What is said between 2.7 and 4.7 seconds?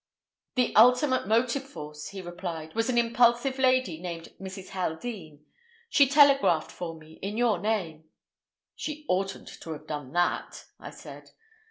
"was an impulsive lady named Mrs.